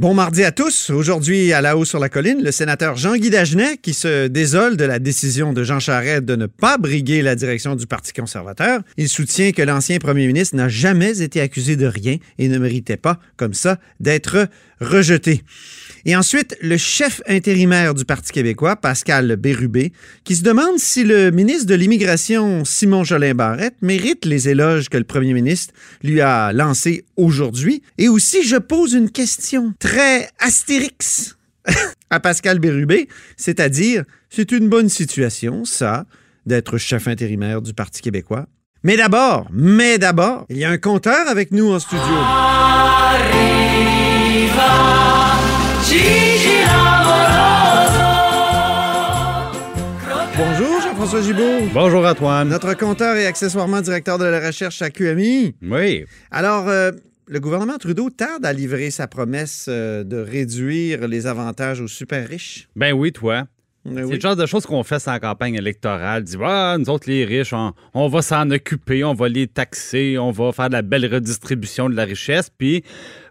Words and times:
Bon 0.00 0.14
mardi 0.14 0.44
à 0.44 0.50
tous. 0.50 0.88
Aujourd'hui, 0.88 1.52
à 1.52 1.60
la 1.60 1.76
haut 1.76 1.84
sur 1.84 1.98
la 1.98 2.08
colline, 2.08 2.42
le 2.42 2.52
sénateur 2.52 2.96
Jean-Guy 2.96 3.28
Dagenet 3.28 3.76
qui 3.76 3.92
se 3.92 4.28
désole 4.28 4.78
de 4.78 4.86
la 4.86 4.98
décision 4.98 5.52
de 5.52 5.62
Jean 5.62 5.78
Charest 5.78 6.24
de 6.24 6.36
ne 6.36 6.46
pas 6.46 6.78
briguer 6.78 7.20
la 7.20 7.34
direction 7.34 7.76
du 7.76 7.86
Parti 7.86 8.14
conservateur. 8.14 8.80
Il 8.96 9.10
soutient 9.10 9.52
que 9.52 9.60
l'ancien 9.60 9.98
premier 9.98 10.26
ministre 10.26 10.56
n'a 10.56 10.70
jamais 10.70 11.20
été 11.20 11.42
accusé 11.42 11.76
de 11.76 11.84
rien 11.84 12.16
et 12.38 12.48
ne 12.48 12.56
méritait 12.56 12.96
pas, 12.96 13.18
comme 13.36 13.52
ça, 13.52 13.78
d'être 14.00 14.48
rejeté. 14.80 15.42
Et 16.06 16.16
ensuite, 16.16 16.56
le 16.62 16.76
chef 16.76 17.20
intérimaire 17.26 17.94
du 17.94 18.04
Parti 18.04 18.32
québécois, 18.32 18.76
Pascal 18.76 19.36
Bérubé, 19.36 19.92
qui 20.24 20.34
se 20.34 20.42
demande 20.42 20.78
si 20.78 21.04
le 21.04 21.30
ministre 21.30 21.66
de 21.66 21.74
l'Immigration, 21.74 22.64
Simon 22.64 23.04
Jolin 23.04 23.34
Barrette, 23.34 23.76
mérite 23.82 24.24
les 24.24 24.48
éloges 24.48 24.88
que 24.88 24.96
le 24.96 25.04
premier 25.04 25.34
ministre 25.34 25.74
lui 26.02 26.20
a 26.20 26.52
lancés 26.52 27.04
aujourd'hui. 27.16 27.82
Et 27.98 28.08
aussi, 28.08 28.42
je 28.42 28.56
pose 28.56 28.94
une 28.94 29.10
question 29.10 29.74
très 29.78 30.30
astérix 30.38 31.36
à 32.10 32.20
Pascal 32.20 32.58
Bérubé, 32.58 33.08
c'est-à-dire, 33.36 34.04
c'est 34.30 34.52
une 34.52 34.68
bonne 34.68 34.88
situation, 34.88 35.64
ça, 35.64 36.06
d'être 36.46 36.78
chef 36.78 37.08
intérimaire 37.08 37.60
du 37.60 37.74
Parti 37.74 38.00
québécois. 38.00 38.46
Mais 38.82 38.96
d'abord, 38.96 39.46
mais 39.52 39.98
d'abord, 39.98 40.46
il 40.48 40.56
y 40.56 40.64
a 40.64 40.70
un 40.70 40.78
compteur 40.78 41.28
avec 41.28 41.52
nous 41.52 41.70
en 41.70 41.78
studio. 41.78 42.00
Jean-François 51.10 51.34
Gibault. 51.34 51.68
Bonjour 51.74 52.06
Antoine. 52.06 52.48
Notre 52.48 52.74
compteur 52.74 53.16
et 53.16 53.26
accessoirement 53.26 53.80
directeur 53.80 54.16
de 54.16 54.24
la 54.26 54.46
recherche 54.46 54.80
à 54.80 54.90
QMI. 54.90 55.56
Oui. 55.60 56.04
Alors, 56.30 56.68
euh, 56.68 56.92
le 57.26 57.40
gouvernement 57.40 57.78
Trudeau 57.78 58.10
tarde 58.10 58.46
à 58.46 58.52
livrer 58.52 58.92
sa 58.92 59.08
promesse 59.08 59.66
euh, 59.68 60.04
de 60.04 60.18
réduire 60.18 61.08
les 61.08 61.26
avantages 61.26 61.80
aux 61.80 61.88
super 61.88 62.28
riches. 62.28 62.68
Ben 62.76 62.92
oui, 62.92 63.10
toi. 63.10 63.46
C'est 63.94 64.14
le 64.14 64.20
genre 64.20 64.36
de 64.36 64.46
choses 64.46 64.66
qu'on 64.66 64.82
fait 64.82 64.98
sans 64.98 65.18
campagne 65.18 65.54
électorale. 65.54 66.24
Dit, 66.24 66.36
ah, 66.42 66.76
nous 66.78 66.88
autres, 66.90 67.08
les 67.08 67.24
riches, 67.24 67.52
on, 67.52 67.72
on 67.94 68.08
va 68.08 68.22
s'en 68.22 68.50
occuper, 68.50 69.04
on 69.04 69.14
va 69.14 69.28
les 69.28 69.46
taxer, 69.46 70.18
on 70.18 70.30
va 70.30 70.52
faire 70.52 70.68
de 70.68 70.74
la 70.74 70.82
belle 70.82 71.12
redistribution 71.12 71.88
de 71.88 71.96
la 71.96 72.04
richesse. 72.04 72.50
Puis, 72.50 72.84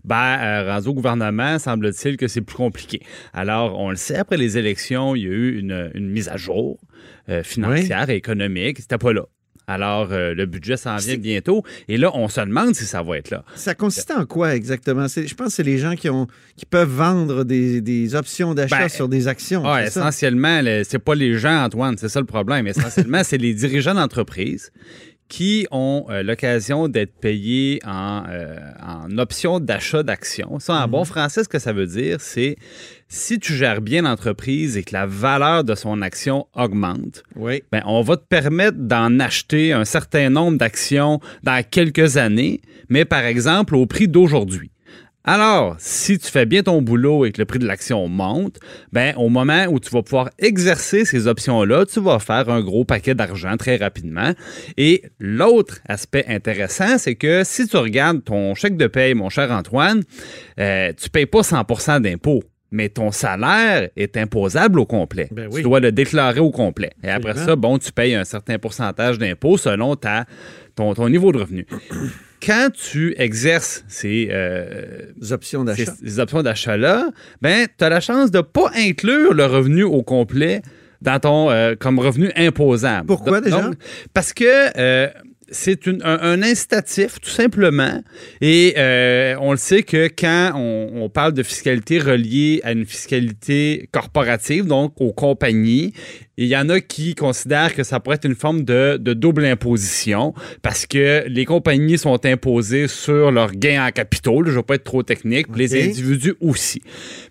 ben, 0.03 0.37
euh, 0.39 0.73
rendu 0.73 0.89
au 0.89 0.93
gouvernement, 0.93 1.59
semble-t-il 1.59 2.17
que 2.17 2.27
c'est 2.27 2.41
plus 2.41 2.57
compliqué. 2.57 3.02
Alors, 3.33 3.80
on 3.80 3.89
le 3.89 3.95
sait, 3.95 4.17
après 4.17 4.37
les 4.37 4.57
élections, 4.57 5.15
il 5.15 5.23
y 5.23 5.25
a 5.25 5.30
eu 5.30 5.59
une, 5.59 5.91
une 5.93 6.09
mise 6.09 6.30
à 6.30 6.37
jour 6.37 6.80
euh, 7.30 7.43
financière 7.43 8.09
et 8.09 8.15
économique. 8.15 8.80
C'était 8.80 8.97
pas 8.97 9.13
là. 9.13 9.25
Alors, 9.69 10.07
euh, 10.11 10.33
le 10.33 10.45
budget 10.47 10.77
s'en 10.77 10.97
vient 10.97 11.15
bientôt. 11.17 11.63
Et 11.87 11.97
là, 11.97 12.09
on 12.15 12.27
se 12.27 12.41
demande 12.41 12.73
si 12.75 12.85
ça 12.85 13.03
va 13.03 13.17
être 13.19 13.29
là. 13.29 13.43
Ça 13.55 13.75
consiste 13.75 14.09
en 14.11 14.25
quoi 14.25 14.55
exactement? 14.55 15.05
Je 15.07 15.33
pense 15.35 15.47
que 15.49 15.53
c'est 15.53 15.63
les 15.63 15.77
gens 15.77 15.95
qui, 15.95 16.09
ont, 16.09 16.25
qui 16.55 16.65
peuvent 16.65 16.89
vendre 16.89 17.43
des, 17.43 17.79
des 17.79 18.15
options 18.15 18.55
d'achat 18.55 18.79
Ben, 18.79 18.89
sur 18.89 19.07
des 19.07 19.27
actions. 19.27 19.63
Ah, 19.65 19.85
essentiellement, 19.85 20.61
le- 20.63 20.81
c'est 20.83 20.97
pas 20.99 21.13
les 21.13 21.37
gens, 21.37 21.63
Antoine, 21.65 21.95
c'est 21.97 22.09
ça 22.09 22.19
le 22.19 22.25
problème. 22.25 22.65
Essentiellement, 22.67 23.21
c'est 23.23 23.37
les 23.37 23.53
dirigeants 23.53 23.93
d'entreprise 23.93 24.71
qui 25.30 25.67
ont 25.72 26.05
euh, 26.09 26.23
l'occasion 26.23 26.88
d'être 26.89 27.13
payés 27.13 27.80
en, 27.85 28.23
euh, 28.30 28.58
en 28.85 29.17
option 29.19 29.59
d'achat 29.59 30.03
d'actions. 30.03 30.59
Ça, 30.59 30.73
en 30.73 30.86
Mhm. 30.86 30.91
bon 30.91 31.05
français, 31.05 31.44
ce 31.44 31.49
que 31.49 31.59
ça 31.59 31.71
veut 31.71 31.86
dire, 31.86 32.19
c'est 32.19 32.58
si 33.08 33.39
tu 33.39 33.53
gères 33.53 33.80
bien 33.81 34.02
l'entreprise 34.02 34.75
et 34.75 34.83
que 34.83 34.94
la 34.94 35.05
valeur 35.05 35.63
de 35.63 35.75
son 35.75 36.02
action 36.02 36.47
augmente, 36.55 37.23
Oui. 37.36 37.63
ben, 37.71 37.81
on 37.86 38.02
va 38.02 38.17
te 38.17 38.25
permettre 38.27 38.77
d'en 38.80 39.19
acheter 39.19 39.71
un 39.71 39.86
certain 39.86 40.30
nombre 40.30 40.58
d'actions 40.58 41.19
dans 41.43 41.64
quelques 41.64 42.17
années, 42.17 42.59
mais 42.89 43.05
par 43.05 43.23
exemple 43.23 43.75
au 43.75 43.86
prix 43.86 44.08
d'aujourd'hui. 44.08 44.71
Alors, 45.25 45.75
si 45.79 46.17
tu 46.17 46.31
fais 46.31 46.45
bien 46.45 46.63
ton 46.63 46.81
boulot 46.81 47.25
et 47.25 47.31
que 47.31 47.41
le 47.41 47.45
prix 47.45 47.59
de 47.59 47.67
l'action 47.67 48.07
monte, 48.07 48.57
ben, 48.93 49.13
au 49.17 49.27
moment 49.27 49.65
où 49.65 49.79
tu 49.79 49.89
vas 49.89 50.01
pouvoir 50.01 50.29
exercer 50.39 51.03
ces 51.03 51.27
options-là, 51.27 51.85
tu 51.85 51.99
vas 51.99 52.19
faire 52.19 52.49
un 52.49 52.61
gros 52.61 52.85
paquet 52.85 53.15
d'argent 53.15 53.57
très 53.57 53.75
rapidement. 53.75 54.31
Et 54.77 55.03
l'autre 55.19 55.79
aspect 55.87 56.25
intéressant, 56.27 56.97
c'est 56.97 57.15
que 57.15 57.43
si 57.43 57.67
tu 57.67 57.75
regardes 57.75 58.23
ton 58.23 58.55
chèque 58.55 58.77
de 58.77 58.87
paye, 58.87 59.13
mon 59.13 59.29
cher 59.29 59.52
Antoine, 59.52 60.03
euh, 60.59 60.93
tu 60.97 61.05
ne 61.05 61.09
payes 61.09 61.25
pas 61.25 61.41
100% 61.41 62.02
d'impôts. 62.02 62.43
Mais 62.71 62.87
ton 62.87 63.11
salaire 63.11 63.89
est 63.97 64.15
imposable 64.15 64.79
au 64.79 64.85
complet. 64.85 65.27
Ben 65.31 65.47
oui. 65.52 65.58
Tu 65.58 65.63
dois 65.63 65.79
le 65.79 65.91
déclarer 65.91 66.39
au 66.39 66.52
complet. 66.52 66.91
Et 67.03 67.09
après 67.09 67.33
ça, 67.33 67.55
bon, 67.55 67.79
tu 67.79 67.91
payes 67.91 68.13
un 68.13 68.25
certain 68.25 68.59
pourcentage 68.59 69.17
d'impôts 69.17 69.58
selon 69.58 69.95
ta, 69.95 70.25
ton, 70.75 70.93
ton 70.93 71.09
niveau 71.09 71.31
de 71.31 71.39
revenu. 71.39 71.65
Quand 72.45 72.70
tu 72.72 73.14
exerces 73.17 73.83
ces, 73.88 74.30
euh, 74.32 75.11
options 75.32 75.64
d'achat. 75.64 75.94
ces 76.04 76.20
options 76.20 76.42
d'achat-là, 76.42 77.10
ben, 77.42 77.67
tu 77.77 77.83
as 77.83 77.89
la 77.89 78.00
chance 78.00 78.32
de 78.32 78.38
ne 78.38 78.44
pas 78.44 78.72
inclure 78.76 79.33
le 79.33 79.45
revenu 79.45 79.83
au 79.83 80.04
complet 80.04 80.61
dans 81.02 81.20
ton 81.20 81.50
euh, 81.50 81.76
comme 81.80 82.00
revenu 82.00 82.32
imposable. 82.36 83.08
Pourquoi, 83.08 83.42
déjà? 83.42 83.61
donc, 83.61 83.76
parce 84.14 84.33
que 84.33 84.77
euh, 84.77 85.10
c'est 85.52 85.88
un, 85.88 86.00
un 86.04 86.42
incitatif, 86.44 87.20
tout 87.20 87.30
simplement. 87.30 88.02
Et 88.42 88.76
euh, 88.77 89.36
on 89.39 89.52
le 89.52 89.58
sait 89.58 89.83
que 89.83 90.08
quand 90.08 90.52
on, 90.56 91.04
on 91.04 91.10
parle 91.10 91.33
de 91.33 91.44
fiscalité 91.44 92.00
reliée 92.00 92.61
à 92.64 92.71
une 92.71 92.86
fiscalité 92.86 93.89
corporative, 93.92 94.66
donc 94.66 94.94
aux 95.00 95.14
compagnies, 95.14 95.94
il 96.42 96.48
y 96.48 96.55
en 96.55 96.70
a 96.70 96.80
qui 96.80 97.16
considèrent 97.16 97.76
que 97.76 97.83
ça 97.83 98.00
pourrait 98.00 98.16
être 98.16 98.26
une 98.26 98.36
forme 98.36 98.64
de, 98.64 98.95
de 98.95 99.14
double 99.14 99.44
imposition 99.44 100.33
parce 100.61 100.86
que 100.86 101.26
les 101.27 101.44
compagnies 101.44 101.98
sont 101.98 102.26
imposées 102.26 102.88
sur 102.88 103.30
leurs 103.30 103.52
gains 103.52 103.86
en 103.86 103.92
capitaux. 103.92 104.42
là, 104.42 104.48
je 104.48 104.54
ne 104.54 104.60
vais 104.60 104.64
pas 104.64 104.76
être 104.76 104.86
trop 104.86 105.04
technique. 105.04 105.48
Les 105.54 105.89
individus 105.89 106.36
aussi. 106.39 106.82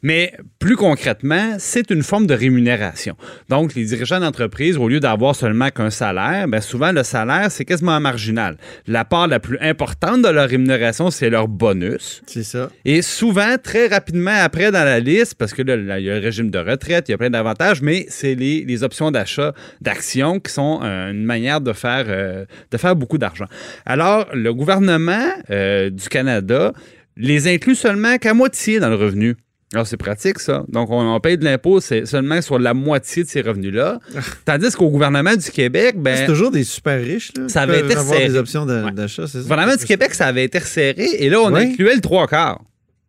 Mais 0.03 0.35
plus 0.59 0.77
concrètement, 0.77 1.57
c'est 1.59 1.91
une 1.91 2.03
forme 2.03 2.27
de 2.27 2.35
rémunération. 2.35 3.17
Donc, 3.49 3.75
les 3.75 3.87
dirigeants 3.87 4.21
d'entreprise, 4.21 4.77
au 4.77 4.89
lieu 4.89 5.01
d'avoir 5.01 5.35
seulement 5.35 5.71
qu'un 5.71 5.89
salaire, 5.89 6.47
ben 6.47 6.61
souvent 6.61 6.93
le 6.93 7.03
salaire, 7.03 7.51
c'est 7.51 7.65
quasiment 7.65 7.99
marginal. 8.01 8.59
La 8.87 9.07
part 9.07 9.27
la 9.27 9.41
plus 9.41 9.59
importante 9.61 10.21
de 10.21 10.29
leur 10.29 10.51
rémunération, 10.51 11.11
c'est 11.11 11.31
leur 11.31 11.49
bonus. 11.49 12.21
C'est 12.27 12.43
ça. 12.43 12.69
Et 12.85 13.01
souvent, 13.01 13.57
très 13.63 13.87
rapidement 13.87 14.37
après 14.39 14.71
dans 14.71 14.85
la 14.85 15.01
liste, 15.01 15.35
parce 15.37 15.55
que 15.55 15.63
là, 15.63 15.77
là, 15.77 15.99
il 15.99 16.05
y 16.05 16.11
a 16.11 16.17
le 16.17 16.21
régime 16.21 16.51
de 16.51 16.59
retraite, 16.59 17.09
il 17.09 17.13
y 17.13 17.15
a 17.15 17.19
plein 17.19 17.31
d'avantages, 17.31 17.81
mais 17.81 18.05
c'est 18.11 18.35
les, 18.35 18.67
les 18.67 18.83
options 18.83 18.98
d'achat 19.11 19.53
d'actions 19.81 20.41
qui 20.41 20.53
sont 20.53 20.81
euh, 20.83 21.11
une 21.11 21.25
manière 21.25 21.61
de 21.61 21.73
faire, 21.73 22.05
euh, 22.09 22.45
de 22.71 22.77
faire 22.77 22.95
beaucoup 22.97 23.19
d'argent. 23.19 23.47
Alors, 23.87 24.27
le 24.35 24.53
gouvernement 24.53 25.27
euh, 25.51 25.91
du 25.91 26.09
Canada 26.09 26.73
les 27.17 27.49
inclut 27.53 27.75
seulement 27.75 28.17
qu'à 28.19 28.35
moitié 28.35 28.79
dans 28.79 28.89
le 28.91 28.95
revenu. 28.97 29.37
Alors, 29.75 29.87
c'est 29.87 29.97
pratique, 29.99 30.39
ça. 30.39 30.65
Donc, 30.69 30.89
on, 30.91 31.01
on 31.15 31.21
paye 31.21 31.37
de 31.37 31.45
l'impôt 31.45 31.79
seulement 31.81 32.41
sur 32.41 32.59
la 32.59 32.73
moitié 32.73 33.25
de 33.25 33.29
ces 33.29 33.43
revenus-là. 33.43 33.99
Tandis 34.47 34.71
qu'au 34.75 34.89
gouvernement 34.89 35.37
du 35.37 35.51
Québec, 35.51 35.97
ben, 35.99 36.17
c'est 36.17 36.27
toujours 36.27 36.51
des 36.51 36.65
super 36.65 36.99
riches. 36.99 37.33
Là, 37.37 37.49
ça 37.49 37.63
avait 37.63 37.81
été 37.81 37.95
resserré. 37.95 38.29
des 38.29 38.37
options 38.37 38.65
de- 38.65 38.83
Ouais. 38.85 38.93
d'achat, 38.93 39.27
c'est 39.27 39.33
ça? 39.33 39.39
Le 39.39 39.43
gouvernement 39.45 39.77
du 39.77 39.85
Québec, 39.85 40.15
ça 40.15 40.27
avait 40.27 40.45
été 40.45 40.59
resserré 40.59 41.05
et 41.19 41.29
là, 41.29 41.41
on 41.43 41.53
Oui. 41.53 41.73
incluait 41.73 41.95
le 41.97 42.01
trois 42.01 42.27
quarts. 42.27 42.63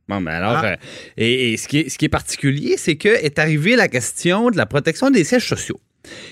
Bon, 0.09 0.19
ben 0.21 0.31
alors, 0.31 0.57
Ah. 0.57 0.65
euh, 0.71 0.75
et, 1.17 1.53
et 1.53 1.57
ce, 1.57 1.67
qui 1.67 1.79
est, 1.81 1.89
ce 1.89 1.97
qui 1.99 2.05
est 2.05 2.09
particulier, 2.09 2.75
c'est 2.77 2.95
que 2.95 3.09
est 3.09 3.37
arrivée 3.37 3.75
la 3.75 3.87
question 3.87 4.49
de 4.49 4.57
la 4.57 4.65
protection 4.65 5.11
des 5.11 5.23
sièges 5.23 5.47
sociaux. 5.47 5.79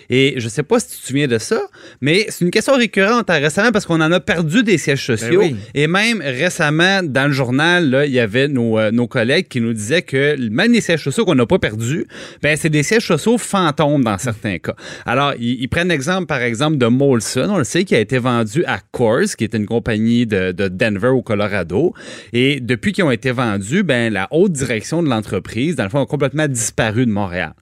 Et 0.09 0.35
je 0.37 0.45
ne 0.45 0.49
sais 0.49 0.63
pas 0.63 0.79
si 0.79 0.87
tu 0.87 1.01
te 1.01 1.07
souviens 1.07 1.27
de 1.27 1.37
ça, 1.37 1.61
mais 2.01 2.25
c'est 2.29 2.45
une 2.45 2.51
question 2.51 2.75
récurrente 2.75 3.29
hein, 3.29 3.39
récemment 3.39 3.71
parce 3.71 3.85
qu'on 3.85 4.01
en 4.01 4.11
a 4.11 4.19
perdu 4.19 4.63
des 4.63 4.77
sièges 4.77 5.05
sociaux. 5.05 5.41
Ben 5.41 5.53
oui. 5.53 5.55
Et 5.73 5.87
même 5.87 6.21
récemment, 6.21 7.01
dans 7.03 7.27
le 7.27 7.33
journal, 7.33 7.89
là, 7.89 8.05
il 8.05 8.13
y 8.13 8.19
avait 8.19 8.47
nos, 8.47 8.79
euh, 8.79 8.91
nos 8.91 9.07
collègues 9.07 9.47
qui 9.47 9.61
nous 9.61 9.73
disaient 9.73 10.01
que 10.01 10.37
même 10.49 10.71
les 10.71 10.81
sièges 10.81 11.03
sociaux 11.03 11.25
qu'on 11.25 11.35
n'a 11.35 11.45
pas 11.45 11.59
perdus, 11.59 12.05
ben, 12.41 12.55
c'est 12.57 12.69
des 12.69 12.83
sièges 12.83 13.07
sociaux 13.07 13.37
fantômes 13.37 14.03
dans 14.03 14.17
certains 14.17 14.57
cas. 14.59 14.75
Alors, 15.05 15.33
ils, 15.39 15.61
ils 15.61 15.67
prennent 15.67 15.89
l'exemple, 15.89 16.25
par 16.25 16.41
exemple, 16.41 16.77
de 16.77 16.87
Molson, 16.87 17.47
on 17.49 17.57
le 17.57 17.63
sait, 17.63 17.83
qui 17.83 17.95
a 17.95 17.99
été 17.99 18.17
vendu 18.17 18.63
à 18.65 18.79
Coors, 18.91 19.35
qui 19.37 19.43
est 19.43 19.53
une 19.53 19.65
compagnie 19.65 20.25
de, 20.25 20.51
de 20.51 20.67
Denver 20.67 21.09
au 21.09 21.21
Colorado. 21.21 21.93
Et 22.33 22.59
depuis 22.59 22.93
qu'ils 22.93 23.03
ont 23.03 23.11
été 23.11 23.31
vendus, 23.31 23.83
ben, 23.83 24.11
la 24.11 24.27
haute 24.31 24.53
direction 24.53 25.03
de 25.03 25.09
l'entreprise, 25.09 25.75
dans 25.75 25.83
le 25.83 25.89
fond, 25.89 26.01
a 26.01 26.05
complètement 26.05 26.47
disparu 26.47 27.05
de 27.05 27.11
Montréal. 27.11 27.53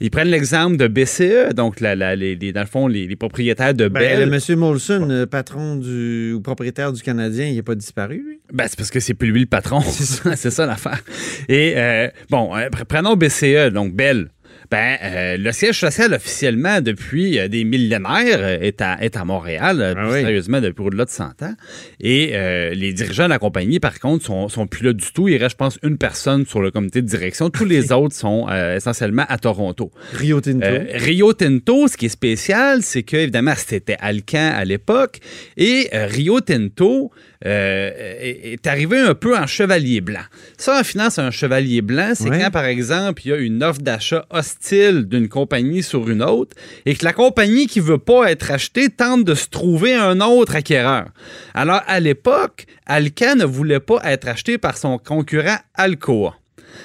Ils 0.00 0.10
prennent 0.10 0.28
l'exemple 0.28 0.76
de 0.76 0.88
BCE, 0.88 1.49
donc 1.54 1.80
la- 1.80 1.94
la- 1.96 2.16
les, 2.16 2.36
les- 2.36 2.52
dans 2.52 2.60
le 2.60 2.66
fond, 2.66 2.86
les, 2.86 3.06
les 3.06 3.16
propriétaires 3.16 3.74
de 3.74 3.88
Ben, 3.88 4.00
Bell. 4.00 4.20
le 4.20 4.26
monsieur 4.26 4.56
Molson, 4.56 5.06
le 5.06 5.26
patron 5.26 5.76
du, 5.76 6.32
ou 6.32 6.40
propriétaire 6.40 6.92
du 6.92 7.02
Canadien, 7.02 7.46
il 7.46 7.54
n'est 7.56 7.62
pas 7.62 7.74
disparu, 7.74 8.22
lui? 8.26 8.40
Ben, 8.52 8.66
c'est 8.68 8.76
parce 8.76 8.90
que 8.90 9.00
c'est 9.00 9.14
plus 9.14 9.30
lui 9.32 9.40
le 9.40 9.46
patron. 9.46 9.80
c'est 9.80 10.50
ça, 10.50 10.66
l'affaire. 10.66 11.02
Et 11.48 11.74
euh, 11.76 12.08
bon, 12.30 12.54
euh, 12.56 12.68
pre- 12.68 12.84
prenons 12.84 13.16
BCE, 13.16 13.72
donc 13.72 13.94
Bell. 13.94 14.28
Ben, 14.70 14.98
euh, 15.02 15.36
le 15.36 15.50
siège 15.50 15.80
social 15.80 16.14
officiellement 16.14 16.80
depuis 16.80 17.40
euh, 17.40 17.48
des 17.48 17.64
millénaires 17.64 18.38
euh, 18.38 18.58
est 18.60 18.80
à, 18.80 19.02
est 19.02 19.16
à 19.16 19.24
Montréal, 19.24 19.94
Ah 19.96 20.08
oui. 20.08 20.20
sérieusement 20.20 20.60
depuis 20.60 20.82
au-delà 20.84 21.04
de 21.06 21.10
100 21.10 21.42
ans. 21.42 21.54
Et 22.00 22.30
euh, 22.34 22.70
les 22.72 22.92
dirigeants 22.92 23.24
de 23.24 23.30
la 23.30 23.40
compagnie, 23.40 23.80
par 23.80 23.98
contre, 23.98 24.24
sont, 24.24 24.48
sont 24.48 24.68
plus 24.68 24.84
là 24.84 24.92
du 24.92 25.10
tout. 25.12 25.26
Il 25.26 25.36
reste, 25.38 25.52
je 25.52 25.56
pense, 25.56 25.78
une 25.82 25.98
personne 25.98 26.46
sur 26.46 26.60
le 26.60 26.70
comité 26.70 27.02
de 27.02 27.06
direction. 27.08 27.50
Tous 27.50 27.64
les 27.64 27.90
autres 27.92 28.14
sont 28.14 28.46
essentiellement 28.76 29.24
à 29.28 29.38
Toronto. 29.38 29.90
Rio 30.12 30.40
Tinto. 30.40 30.66
Rio 30.94 31.32
Tinto, 31.32 31.88
ce 31.88 31.96
qui 31.96 32.06
est 32.06 32.10
spécial, 32.10 32.82
c'est 32.82 33.02
que 33.02 33.16
évidemment 33.16 33.54
c'était 33.56 33.96
Alcan 33.98 34.52
à 34.54 34.64
l'époque 34.64 35.18
et 35.56 35.88
Rio 35.92 36.40
Tinto 36.40 37.10
est 37.42 38.50
est 38.52 38.66
arrivé 38.66 38.98
un 38.98 39.14
peu 39.14 39.36
en 39.36 39.46
chevalier 39.46 40.00
blanc. 40.00 40.20
Ça, 40.58 40.78
en 40.78 40.84
finance, 40.84 41.18
un 41.18 41.30
chevalier 41.30 41.80
blanc, 41.82 42.12
c'est 42.14 42.28
Ouais. 42.28 42.38
quand, 42.38 42.50
par 42.50 42.66
exemple, 42.66 43.22
il 43.24 43.28
y 43.30 43.32
a 43.32 43.36
une 43.38 43.62
offre 43.64 43.80
d'achat 43.80 44.26
hostile 44.30 44.59
d'une 44.70 45.28
compagnie 45.28 45.82
sur 45.82 46.08
une 46.08 46.22
autre 46.22 46.56
et 46.84 46.94
que 46.94 47.04
la 47.04 47.12
compagnie 47.12 47.66
qui 47.66 47.80
veut 47.80 47.98
pas 47.98 48.30
être 48.30 48.50
achetée 48.50 48.88
tente 48.88 49.24
de 49.24 49.34
se 49.34 49.48
trouver 49.48 49.94
un 49.94 50.20
autre 50.20 50.54
acquéreur. 50.54 51.06
Alors, 51.54 51.80
à 51.86 51.98
l'époque, 52.00 52.66
Alcan 52.86 53.36
ne 53.36 53.44
voulait 53.44 53.80
pas 53.80 54.00
être 54.04 54.28
acheté 54.28 54.58
par 54.58 54.76
son 54.76 54.98
concurrent 54.98 55.58
Alcoa. 55.74 56.36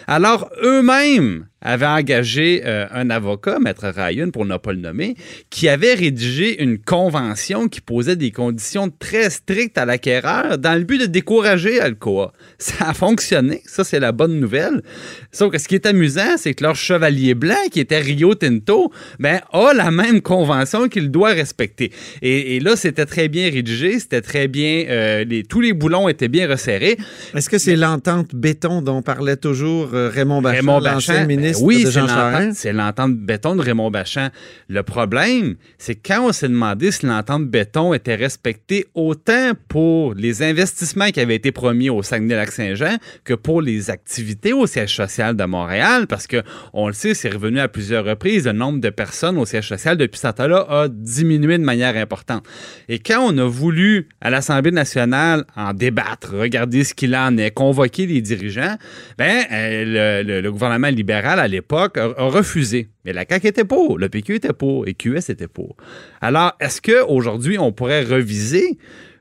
Alors, 0.07 0.49
eux-mêmes 0.63 1.45
avaient 1.61 1.87
engagé 1.87 2.61
euh, 2.63 2.85
un 2.91 3.09
avocat, 3.09 3.57
Maître 3.59 3.87
Ryan, 3.87 4.29
pour 4.29 4.45
ne 4.45 4.55
pas 4.57 4.71
le 4.71 4.79
nommer, 4.79 5.15
qui 5.49 5.67
avait 5.67 5.95
rédigé 5.95 6.61
une 6.61 6.77
convention 6.77 7.67
qui 7.67 7.81
posait 7.81 8.15
des 8.15 8.29
conditions 8.29 8.91
très 8.99 9.31
strictes 9.31 9.77
à 9.79 9.85
l'acquéreur 9.85 10.59
dans 10.59 10.77
le 10.77 10.83
but 10.83 11.01
de 11.01 11.07
décourager 11.07 11.79
Alcoa. 11.79 12.33
Ça 12.59 12.89
a 12.89 12.93
fonctionné, 12.93 13.61
ça 13.65 13.83
c'est 13.83 13.99
la 13.99 14.11
bonne 14.11 14.39
nouvelle. 14.39 14.83
Sauf 15.31 15.51
que 15.51 15.57
ce 15.57 15.67
qui 15.67 15.73
est 15.73 15.87
amusant, 15.87 16.37
c'est 16.37 16.53
que 16.53 16.63
leur 16.63 16.75
chevalier 16.75 17.33
blanc, 17.33 17.55
qui 17.71 17.79
était 17.79 17.99
Rio 17.99 18.35
Tinto, 18.35 18.91
ben, 19.17 19.41
a 19.51 19.73
la 19.73 19.89
même 19.89 20.21
convention 20.21 20.87
qu'il 20.87 21.09
doit 21.09 21.31
respecter. 21.31 21.91
Et, 22.21 22.57
et 22.57 22.59
là, 22.59 22.75
c'était 22.75 23.07
très 23.07 23.27
bien 23.27 23.49
rédigé, 23.49 23.99
c'était 23.99 24.21
très 24.21 24.47
bien, 24.47 24.85
euh, 24.87 25.23
les, 25.23 25.41
tous 25.43 25.61
les 25.61 25.73
boulons 25.73 26.07
étaient 26.09 26.27
bien 26.27 26.47
resserrés. 26.47 26.97
Est-ce 27.33 27.49
que 27.49 27.57
c'est 27.57 27.75
l'entente 27.75 28.35
béton 28.35 28.83
dont 28.83 29.01
parlait 29.01 29.37
toujours? 29.37 29.75
Euh, 29.94 30.10
Raymond 30.13 30.42
Bachand, 30.42 30.56
Raymond 30.56 30.81
Bachand, 30.81 31.25
ministre 31.25 31.62
ben 31.62 31.68
oui, 31.68 31.83
de 31.83 31.89
c'est 31.89 32.00
Jean 32.00 32.07
Charest? 32.07 32.57
c'est 32.60 32.74
l'entente 32.74 33.16
béton 33.16 33.56
de 33.56 33.62
Raymond 33.62 33.92
Bachand. 33.92 34.30
Le 34.69 34.83
problème, 34.83 35.56
c'est 35.77 35.95
quand 35.95 36.27
on 36.27 36.31
s'est 36.31 36.50
demandé 36.50 36.92
si 36.92 37.06
l'entente 37.06 37.48
béton 37.48 37.94
était 37.94 38.16
respectée 38.16 38.86
autant 38.94 39.51
pour 39.68 40.13
les 40.13 40.44
investissements 40.44 41.10
qui 41.10 41.19
avaient 41.19 41.36
été 41.36 41.51
promis 41.51 41.89
au 41.89 42.04
Saguenay-Lac-Saint-Jean 42.04 42.98
que 43.24 43.33
pour 43.33 43.62
les 43.62 43.89
activités 43.89 44.54
au 44.54 44.68
siège 44.68 44.95
social 44.95 45.36
de 45.36 45.44
Montréal, 45.45 46.07
parce 46.07 46.28
que 46.28 46.42
on 46.74 46.88
le 46.88 46.94
sait, 46.94 47.13
c'est 47.13 47.30
revenu 47.30 47.60
à 47.60 47.68
plusieurs 47.68 48.06
reprises, 48.06 48.45
le 48.45 48.54
nombre 48.54 48.80
de 48.80 48.89
personnes 48.89 49.38
au 49.38 49.45
siège 49.45 49.68
social 49.68 49.98
depuis 49.98 50.19
ce 50.19 50.28
temps-là 50.28 50.66
a 50.69 50.88
diminué 50.88 51.57
de 51.57 51.63
manière 51.63 51.95
importante. 51.98 52.44
Et 52.89 53.00
quand 53.00 53.21
on 53.21 53.38
a 53.38 53.48
voulu 53.48 54.07
à 54.21 54.30
l'Assemblée 54.30 54.71
nationale 54.71 55.45
en 55.56 55.74
débattre, 55.74 56.33
regarder 56.33 56.83
ce 56.83 56.94
qu'il 56.94 57.16
en 57.16 57.38
est, 57.38 57.51
convoquer 57.51 58.06
les 58.06 58.21
dirigeants, 58.21 58.75
ben 59.18 59.44
euh, 59.51 59.64
le, 59.85 60.23
le- 60.23 60.41
le 60.41 60.51
gouvernement 60.51 60.89
libéral 60.89 61.39
à 61.39 61.47
l'époque 61.47 61.97
a, 61.97 62.06
a 62.17 62.23
refusé. 62.29 62.88
Mais 63.06 63.13
la 63.13 63.25
CAQ 63.29 63.47
était 63.47 63.65
pour, 63.65 63.97
le 63.97 64.09
PQ 64.09 64.35
était 64.35 64.53
pour 64.53 64.88
et 64.88 64.94
QS 64.94 65.29
était 65.29 65.47
pour. 65.47 65.75
Alors, 66.21 66.53
est-ce 66.59 66.81
qu'aujourd'hui, 66.81 67.57
on 67.59 67.71
pourrait 67.71 68.03
reviser 68.03 68.77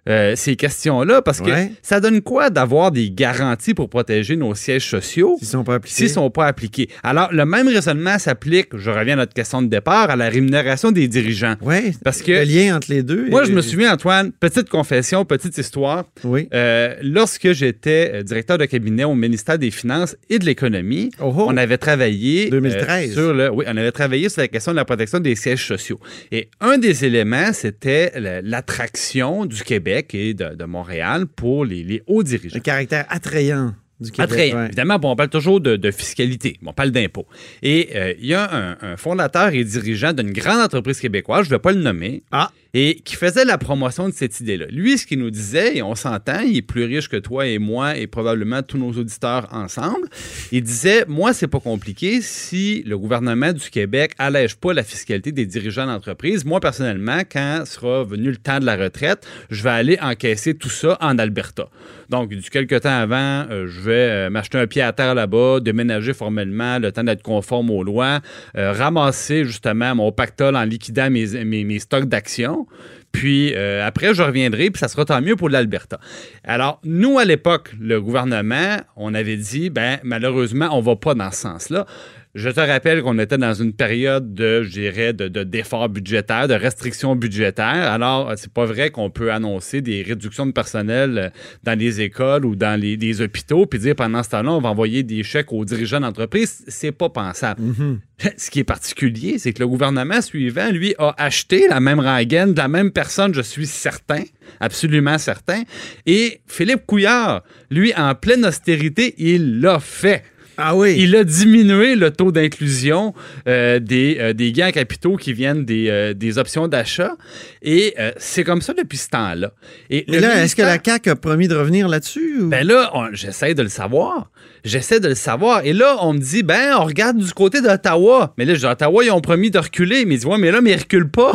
euh, 0.09 0.35
ces 0.37 0.57
questions-là? 0.57 1.23
Parce 1.23 1.41
que 1.41 1.51
Ouais. 1.51 1.73
ça 1.83 2.01
donne 2.01 2.21
quoi 2.21 2.51
d'avoir 2.51 2.91
des 2.91 3.11
garanties 3.11 3.75
pour 3.75 3.89
protéger 3.89 4.37
nos 4.37 4.55
sièges 4.55 4.87
sociaux? 4.89 5.37
S'ils 5.39 5.49
sont 5.49 5.65
pas 5.65 5.75
appliqués? 5.77 5.95
s'ils 5.97 6.07
ne 6.07 6.13
sont 6.13 6.31
pas 6.31 6.47
appliqués? 6.47 6.89
Alors, 7.03 7.33
le 7.33 7.45
même 7.47 7.69
raisonnement 7.69 8.19
s'applique, 8.19 8.77
je 8.77 8.91
reviens 8.91 9.15
à 9.15 9.17
notre 9.17 9.35
question 9.35 9.63
de 9.63 9.69
départ, 9.69 10.11
à 10.11 10.17
la 10.17 10.29
rémunération 10.29 10.91
des 10.93 11.09
dirigeants. 11.09 11.55
Oui, 11.63 11.93
Parce 12.05 12.23
que- 12.23 12.33
le 12.33 12.43
lien 12.45 12.77
entre 12.77 12.91
les 12.91 13.03
deux. 13.03 13.29
Moi, 13.31 13.45
je 13.45 13.53
me 13.53 13.61
souviens, 13.61 13.93
Antoine, 13.95 14.33
petite 14.33 14.69
confession, 14.69 15.25
petite 15.25 15.57
histoire. 15.59 16.05
Oui. 16.25 16.49
Euh, 16.53 16.95
lorsque 17.03 17.53
j'étais 17.53 18.11
euh, 18.15 18.23
directeur 18.23 18.59
de 18.59 18.65
cabinet 18.67 19.05
au 19.05 19.15
ministère 19.15 19.59
des 19.59 19.71
Finances 19.71 20.17
et 20.29 20.39
de 20.39 20.45
l'Économie, 20.45 21.11
Oh, 21.21 21.33
oh. 21.37 21.47
on 21.49 21.57
avait 21.57 21.79
travaillé 21.79 22.47
euh, 22.49 22.51
2013. 22.51 23.13
sur 23.15 23.33
le, 23.35 23.51
oui, 23.51 23.65
on 23.69 23.77
avait 23.77 23.93
travaillé 23.93 24.29
sur 24.29 24.41
la 24.43 24.49
question 24.49 24.73
de 24.73 24.77
la 24.77 24.85
protection 24.85 25.21
des 25.21 25.35
sièges 25.35 25.67
sociaux. 25.67 25.99
Et 26.33 26.49
un 26.61 26.79
des 26.79 27.05
éléments, 27.05 27.53
c'était 27.53 28.13
la- 28.19 28.43
l'attraction 28.43 29.47
du 29.47 29.63
Québec 29.63 29.94
et 30.15 30.35
de, 30.35 30.55
de 30.55 30.65
Montréal 30.65 31.27
pour 31.27 31.65
les, 31.65 31.83
les 31.85 32.03
hauts 32.07 32.23
dirigeants. 32.23 32.57
Le 32.57 32.61
caractère 32.61 33.07
attrayant 33.09 33.75
du 34.01 34.11
Québec. 34.11 34.31
Attrayant. 34.33 34.57
ouais. 34.59 34.67
Évidemment, 34.67 34.99
bon, 34.99 35.13
on 35.13 35.17
parle 35.17 35.29
toujours 35.31 35.61
de, 35.61 35.77
de 35.77 35.91
fiscalité, 35.91 36.59
on 36.67 36.73
parle 36.73 36.91
d'impôts. 36.91 37.27
Et 37.63 37.91
euh, 37.95 38.15
il 38.19 38.27
y 38.27 38.35
a 38.35 38.53
un, 38.53 38.77
un 38.81 38.97
fondateur 38.97 39.49
et 39.55 39.63
dirigeant 39.65 40.13
d'une 40.13 40.33
grande 40.33 40.61
entreprise 40.61 40.99
québécoise, 41.01 41.45
je 41.45 41.51
ne 41.51 41.55
vais 41.57 41.61
pas 41.61 41.73
le 41.73 41.81
nommer, 41.81 42.23
Ah. 42.33 42.51
Et 42.75 42.97
qui 43.05 43.15
faisait 43.15 43.45
la 43.45 43.57
promotion 43.57 44.09
de 44.09 44.13
cette 44.15 44.41
idée-là. 44.41 44.67
Lui, 44.69 44.99
ce 44.99 45.07
qu'il 45.07 45.21
nous 45.21 45.31
disait, 45.31 45.77
et 45.77 45.83
on 45.83 45.95
s'entend, 45.95 46.41
il 46.41 46.57
est 46.57 46.63
plus 46.63 46.85
riche 46.85 47.09
que 47.09 47.17
toi 47.17 47.47
et 47.47 47.59
moi 47.59 47.97
et 47.97 48.07
probablement 48.09 48.63
tous 48.63 48.79
nos 48.79 48.91
auditeurs 48.91 49.49
ensemble, 49.53 50.09
il 50.51 50.63
disait, 50.63 51.05
moi, 51.07 51.33
c'est 51.33 51.47
pas 51.47 51.61
compliqué 51.61 52.21
si 52.21 52.83
le 52.85 52.99
gouvernement 52.99 53.53
du 53.53 53.71
Québec 53.71 54.13
allège 54.19 54.57
pas 54.57 54.73
la 54.73 54.83
fiscalité 54.83 55.31
des 55.33 55.47
dirigeants 55.47 55.87
d'entreprise. 55.87 56.45
Moi, 56.45 56.59
personnellement, 56.61 57.21
quand 57.31 57.63
sera 57.65 58.03
venu 58.03 58.31
le 58.31 58.37
temps 58.37 58.59
de 58.59 58.67
la 58.67 58.77
retraite, 58.77 59.27
je 59.51 59.63
vais 59.63 59.71
aller 59.71 59.99
encaisser 60.03 60.55
tout 60.55 60.69
ça 60.69 60.99
en 61.01 61.19
Alberta. 61.19 61.69
Donc, 62.11 62.31
du 62.31 62.51
quelque 62.51 62.75
temps 62.75 62.91
avant, 62.91 63.47
euh, 63.51 63.67
je 63.69 63.81
vais 63.81 63.93
euh, 63.95 64.31
m'acheter 64.31 64.59
un 64.59 64.67
pied 64.67 64.83
à 64.83 64.93
terre 64.93 65.15
là-bas, 65.15 65.61
déménager 65.61 66.13
formellement, 66.13 66.79
le 66.79 66.93
temps 66.93 67.05
d'être 67.05 67.23
conforme 67.23 67.71
aux 67.71 67.83
lois, 67.83 68.21
euh, 68.57 68.73
ramasser 68.73 69.45
justement 69.45 69.95
mon 69.95 70.13
pactole 70.13 70.57
en 70.57 70.65
liquidant 70.65 71.09
mes, 71.09 71.45
mes- 71.45 71.65
mes 71.65 71.79
stocks 71.79 72.05
d'actions. 72.07 72.64
Puis 73.13 73.55
euh, 73.55 73.87
après, 73.87 74.15
je 74.15 74.23
reviendrai, 74.23 74.71
puis 74.71 74.81
ça 74.81 74.89
sera 74.89 75.05
tant 75.05 75.21
mieux 75.21 75.37
pour 75.37 75.49
l'Alberta. 75.49 76.01
Alors, 76.43 76.81
nous, 76.85 77.19
à 77.19 77.25
l'époque, 77.25 77.73
le 77.81 78.01
gouvernement, 78.01 78.77
on 78.97 79.15
avait 79.15 79.37
dit, 79.37 79.71
ben 79.71 79.99
malheureusement, 80.03 80.69
on 80.73 80.81
va 80.81 80.97
pas 80.97 81.15
dans 81.15 81.31
ce 81.31 81.43
sens-là. 81.43 81.87
Je 82.35 82.49
te 82.51 82.59
rappelle 82.59 83.01
qu'on 83.03 83.19
était 83.21 83.39
dans 83.39 83.55
une 83.55 83.73
période 83.73 84.35
de, 84.35 84.65
je 84.65 84.71
dirais, 84.71 85.13
de, 85.13 85.29
de- 85.29 85.45
d'efforts 85.45 85.89
budgétaires, 85.89 86.49
de 86.49 86.55
restrictions 86.55 87.15
budgétaires. 87.15 87.93
Alors, 87.93 88.33
c'est 88.37 88.53
pas 88.53 88.65
vrai 88.65 88.91
qu'on 88.91 89.09
peut 89.09 89.31
annoncer 89.33 89.81
des 89.83 90.03
réductions 90.03 90.45
de 90.45 90.51
personnel 90.51 91.17
euh, 91.19 91.29
dans 91.63 91.79
les 91.79 92.01
écoles 92.01 92.45
ou 92.45 92.57
dans 92.57 92.79
les, 92.81 92.97
les 92.97 93.21
hôpitaux, 93.21 93.67
puis 93.67 93.79
dire 93.79 93.95
pendant 93.95 94.23
ce 94.25 94.31
temps-là, 94.31 94.51
on 94.51 94.61
va 94.61 94.71
envoyer 94.71 95.05
des 95.05 95.23
chèques 95.23 95.53
aux 95.53 95.65
dirigeants 95.65 96.01
d'entreprise. 96.01 96.65
C'est 96.67 96.91
pas 96.91 97.09
pensable. 97.09 97.63
Ce 98.37 98.51
qui 98.51 98.59
est 98.61 98.65
particulier, 98.65 99.39
c'est 99.39 99.53
que 99.53 99.61
le 99.61 99.69
gouvernement 99.69 100.21
suivant, 100.21 100.71
lui, 100.71 100.95
a 100.99 101.15
acheté 101.17 101.69
la 101.69 101.79
même 101.79 102.01
rengaine 102.01 102.53
de 102.53 102.59
la 102.59 102.69
même 102.69 102.91
personne, 102.91 103.33
je 103.33 103.43
suis 103.43 103.67
certain, 103.67 104.23
absolument 104.59 105.19
certain. 105.19 105.63
Et 106.07 106.41
Philippe 106.47 106.85
Couillard, 106.87 107.43
lui, 107.71 107.93
en 107.97 108.15
pleine 108.17 108.45
austérité, 108.45 109.15
il 109.19 109.61
l'a 109.61 109.79
fait. 109.79 110.23
Ah 110.57 110.77
oui. 110.77 110.95
Il 110.99 111.15
a 111.17 111.25
diminué 111.25 111.97
le 111.97 112.11
taux 112.11 112.31
d'inclusion 112.33 113.15
euh, 113.49 113.79
des, 113.81 114.17
euh, 114.21 114.33
des 114.33 114.53
gains 114.53 114.71
capitaux 114.71 115.17
qui 115.17 115.33
viennent 115.33 115.65
des, 115.65 115.89
euh, 115.89 116.15
des 116.15 116.39
options 116.39 116.69
d'achat. 116.69 117.17
Et 117.63 117.95
euh, 117.99 118.13
c'est 118.17 118.45
comme 118.45 118.61
ça 118.63 118.73
depuis 118.73 118.99
ce 118.99 119.09
temps-là. 119.11 119.53
Et 119.91 120.05
Mais 120.09 120.21
là, 120.21 120.43
est-ce 120.45 120.55
que 120.55 120.63
la 120.63 120.79
CAQ 120.83 121.11
a 121.11 121.17
promis 121.17 121.49
de 121.49 121.55
revenir 121.57 121.89
là-dessus? 121.89 122.43
ou- 122.43 122.49
ben 122.49 122.67
là, 122.67 122.91
on- 122.95 123.09
j'essaie 123.13 123.55
de 123.55 123.63
le 123.63 123.69
savoir. 123.69 124.31
J'essaie 124.65 125.01
de 125.01 125.09
le 125.09 125.15
savoir. 125.15 125.65
Et 125.65 125.73
là, 125.75 125.97
on 126.01 126.15
me 126.15 126.19
dit, 126.19 126.43
ben, 126.43 126.75
on 126.79 126.85
regarde 126.85 127.19
du 127.19 127.33
côté 127.33 127.61
d'Ottawa. 127.61 128.33
Mais 128.39 128.45
là, 128.45 128.55
je 128.55 128.61
dis, 128.61 128.67
Ottawa, 128.67 129.05
ils 129.05 129.11
ont 129.11 129.21
promis 129.21 129.51
de 129.51 129.59
reculer. 129.59 130.05
Mais 130.07 130.15
ils 130.15 130.19
disent, 130.19 130.27
ouais, 130.27 130.39
mais 130.39 130.51
là, 130.51 130.61
mais 130.63 130.73
ils 130.73 130.79
reculent 130.79 131.11
pas. 131.11 131.33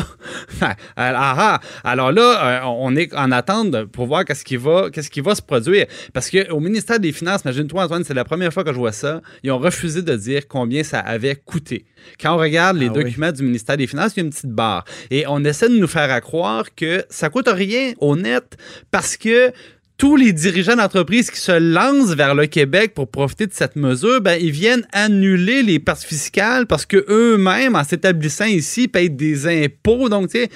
alors, 0.96 1.22
ah, 1.38 1.60
alors 1.84 2.12
là, 2.12 2.64
on 2.68 2.96
est 2.96 3.14
en 3.14 3.32
attente 3.32 3.86
pour 3.86 4.08
voir 4.08 4.26
qu'est-ce 4.26 4.44
qui 4.44 4.56
va, 4.58 4.90
qu'est-ce 4.92 5.10
qui 5.10 5.22
va 5.22 5.36
se 5.36 5.42
produire. 5.42 5.86
Parce 6.14 6.30
qu'au 6.30 6.60
ministère 6.60 7.00
des 7.00 7.12
Finances, 7.12 7.42
imagine-toi, 7.44 7.84
Antoine, 7.84 8.04
c'est 8.04 8.14
la 8.14 8.24
première 8.24 8.52
fois 8.54 8.64
que 8.64 8.72
je 8.72 8.78
vois 8.78 8.92
ça. 8.92 9.09
Ils 9.44 9.52
ont 9.52 9.58
refusé 9.60 10.02
de 10.02 10.16
dire 10.16 10.48
combien 10.48 10.84
ça 10.84 11.00
avait 11.00 11.36
coûté. 11.36 11.86
Quand 12.22 12.36
on 12.36 12.38
regarde 12.38 12.78
les 12.78 12.88
Ah 12.88 12.94
oui. 12.96 13.04
documents 13.04 13.32
du 13.32 13.44
ministère 13.44 13.78
des 13.78 13.88
Finances, 13.88 14.14
il 14.16 14.20
y 14.20 14.22
a 14.22 14.26
une 14.26 14.30
petite 14.32 14.52
barre. 14.52 14.86
Et 15.12 15.26
on 15.28 15.44
essaie 15.44 15.70
de 15.70 15.78
nous 15.78 15.88
faire 15.88 16.12
à 16.12 16.22
croire 16.22 16.74
que 16.76 17.04
ça 17.10 17.30
coûte 17.30 17.50
rien 17.50 17.94
au 18.00 18.16
net 18.16 18.58
parce 18.92 19.18
que 19.18 19.52
tous 20.00 20.16
les 20.16 20.32
dirigeants 20.32 20.78
d'entreprise 20.78 21.30
qui 21.30 21.40
se 21.42 21.52
lancent 21.52 22.16
vers 22.16 22.34
le 22.34 22.46
Québec 22.46 22.94
pour 22.96 23.10
profiter 23.12 23.48
de 23.48 23.54
cette 23.54 23.76
mesure, 23.76 24.22
ben, 24.22 24.40
ils 24.42 24.50
viennent 24.50 24.88
annuler 24.94 25.62
les 25.62 25.78
parts 25.78 25.98
fiscales 26.00 26.68
parce 26.68 26.86
que 26.86 27.06
eux-mêmes, 27.10 27.76
en 27.76 27.84
s'établissant 27.84 28.46
ici, 28.46 28.88
payent 28.88 29.10
des 29.10 29.46
impôts. 29.66 30.08
Donc, 30.08 30.30
tu 30.30 30.40
sais, 30.40 30.50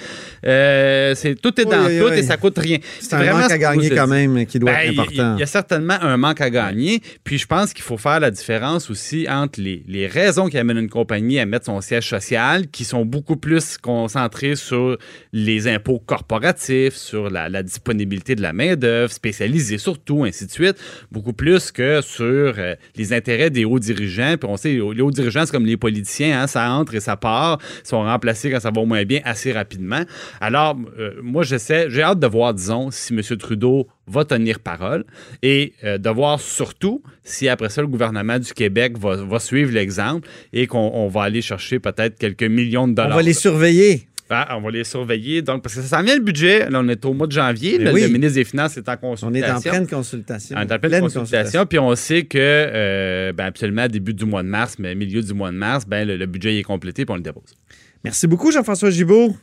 euh, 0.46 1.14
c'est 1.14 1.34
tout 1.34 1.60
est 1.60 1.66
dans 1.66 1.84
Oui, 1.84 1.92
oui, 1.92 1.98
tout 2.00 2.08
oui. 2.12 2.18
et 2.20 2.22
ça 2.22 2.38
coûte 2.38 2.56
rien. 2.56 2.78
c'est 3.00 3.12
un 3.12 3.18
vraiment 3.18 3.40
manque 3.40 3.50
à 3.52 3.58
gagner 3.58 3.90
quand 3.90 4.06
même 4.06 4.46
qui 4.46 4.58
doit 4.58 4.72
Ben, 4.72 4.78
être 4.90 4.98
a- 4.98 5.02
important. 5.02 5.34
Il 5.36 5.40
y, 5.40 5.42
a 5.42 5.46
certainement 5.46 5.98
un 6.00 6.16
manque 6.16 6.40
à 6.40 6.48
gagner. 6.48 7.02
Puis 7.22 7.36
je 7.36 7.46
pense 7.46 7.74
qu'il 7.74 7.84
faut 7.84 7.98
faire 7.98 8.20
la 8.20 8.30
différence 8.30 8.88
aussi 8.88 9.26
entre 9.28 9.60
les, 9.60 9.82
les 9.86 10.06
raisons 10.06 10.48
qui 10.48 10.56
amènent 10.56 10.78
une 10.78 10.88
compagnie 10.88 11.38
à 11.38 11.44
mettre 11.44 11.66
son 11.66 11.82
siège 11.82 12.08
social, 12.08 12.68
qui 12.68 12.84
sont 12.84 13.04
beaucoup 13.04 13.36
plus 13.36 13.76
concentrées 13.76 14.56
sur 14.56 14.96
les 15.34 15.68
impôts 15.68 15.98
corporatifs, 15.98 16.94
sur 16.94 17.28
la, 17.28 17.50
la 17.50 17.62
disponibilité 17.62 18.34
de 18.36 18.40
la 18.40 18.54
main-d'œuvre 18.54 19.12
spécialisés, 19.34 19.78
surtout, 19.78 20.24
ainsi 20.24 20.46
de 20.46 20.50
suite, 20.50 20.76
beaucoup 21.10 21.32
plus 21.32 21.72
que 21.72 22.00
sur 22.00 22.24
euh, 22.24 22.74
les 22.96 23.12
intérêts 23.12 23.50
des 23.50 23.64
hauts 23.64 23.78
dirigeants. 23.78 24.36
Puis 24.38 24.48
on 24.48 24.56
sait, 24.56 24.72
les 24.72 24.80
hauts 24.80 25.10
dirigeants, 25.10 25.44
c'est 25.44 25.52
comme 25.52 25.66
les 25.66 25.76
politiciens, 25.76 26.42
hein, 26.42 26.46
ça 26.46 26.70
entre 26.70 26.94
et 26.94 27.00
ça 27.00 27.16
part, 27.16 27.58
ils 27.84 27.88
sont 27.88 28.02
remplacés 28.02 28.50
quand 28.50 28.60
ça 28.60 28.70
va 28.70 28.84
moins 28.84 29.04
bien 29.04 29.20
assez 29.24 29.52
rapidement. 29.52 30.02
Alors, 30.40 30.78
euh, 30.98 31.14
moi, 31.22 31.42
j'essaie, 31.42 31.90
j'ai 31.90 32.02
hâte 32.02 32.20
de 32.20 32.26
voir, 32.26 32.54
disons, 32.54 32.90
si 32.90 33.12
M. 33.12 33.20
Trudeau 33.36 33.88
va 34.06 34.24
tenir 34.24 34.60
parole 34.60 35.04
et 35.42 35.72
euh, 35.82 35.98
de 35.98 36.10
voir 36.10 36.40
surtout 36.40 37.02
si 37.22 37.48
après 37.48 37.70
ça 37.70 37.80
le 37.80 37.88
gouvernement 37.88 38.38
du 38.38 38.52
Québec 38.52 38.98
va, 38.98 39.16
va 39.16 39.38
suivre 39.38 39.72
l'exemple 39.72 40.28
et 40.52 40.66
qu'on 40.66 41.08
va 41.08 41.22
aller 41.22 41.42
chercher 41.42 41.78
peut-être 41.78 42.18
quelques 42.18 42.42
millions 42.44 42.86
de 42.86 42.94
dollars. 42.94 43.12
On 43.12 43.16
va 43.16 43.22
les 43.22 43.32
surveiller. 43.32 44.06
Ah, 44.30 44.56
on 44.56 44.62
va 44.62 44.70
les 44.70 44.84
surveiller. 44.84 45.42
Donc, 45.42 45.62
parce 45.62 45.74
que 45.74 45.82
ça 45.82 45.98
s'en 45.98 46.02
vient 46.02 46.16
le 46.16 46.22
budget. 46.22 46.70
Là, 46.70 46.80
on 46.82 46.88
est 46.88 47.04
au 47.04 47.12
mois 47.12 47.26
de 47.26 47.32
janvier. 47.32 47.78
Le, 47.78 47.92
le, 47.92 48.08
ministre 48.08 48.34
des 48.34 48.44
Finances 48.44 48.76
est 48.76 48.88
en 48.88 48.96
consultation. 48.96 49.28
On 49.28 49.34
est 49.34 49.50
en 49.50 49.60
pleine 49.60 49.86
consultation. 49.86 50.56
On 50.58 50.62
est 50.62 50.72
en 50.72 50.78
pleine, 50.78 51.00
consultation, 51.00 51.66
Puis 51.66 51.78
on 51.78 51.94
sait 51.94 52.24
que, 52.24 52.38
euh, 52.38 53.32
ben, 53.32 53.44
absolument, 53.44 53.86
début 53.86 54.14
du 54.14 54.24
mois 54.24 54.42
de 54.42 54.48
mars, 54.48 54.76
mais 54.78 54.94
milieu 54.94 55.22
du 55.22 55.34
mois 55.34 55.50
de 55.50 55.56
mars, 55.56 55.84
ben, 55.86 56.06
le, 56.06 56.16
le 56.16 56.26
budget 56.26 56.58
est 56.58 56.62
complété 56.62 57.04
puis 57.04 57.12
on 57.12 57.16
le 57.16 57.22
dépose. 57.22 57.54
Merci 58.02 58.26
beaucoup, 58.26 58.50
Jean-François 58.50 58.90
Gibault. 58.90 59.34